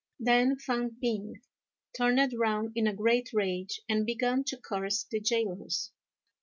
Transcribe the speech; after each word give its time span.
Then 0.19 0.57
Fang 0.57 0.95
p'ing 0.99 1.41
turned 1.95 2.19
round 2.33 2.71
in 2.73 2.87
a 2.87 2.93
great 2.95 3.29
rage, 3.33 3.79
and 3.87 4.03
began 4.03 4.43
to 4.45 4.57
curse 4.57 5.03
the 5.03 5.19
gaolers. 5.21 5.91